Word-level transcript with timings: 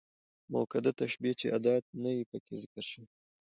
مؤکده 0.51 0.91
تشبيه، 1.01 1.33
چي 1.39 1.47
ادات 1.57 1.83
نه 2.03 2.09
يي 2.17 2.23
پکښي 2.31 2.55
ذکر 2.61 2.83
سوي. 2.91 3.07